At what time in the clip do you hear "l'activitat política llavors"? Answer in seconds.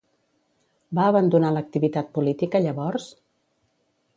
1.57-3.07